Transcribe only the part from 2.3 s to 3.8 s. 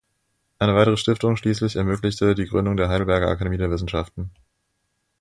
die Gründung der Heidelberger Akademie der